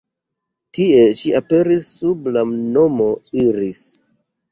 [0.77, 2.43] Tie ŝi aperis sub la
[2.79, 3.07] nomo
[3.43, 3.83] Iris.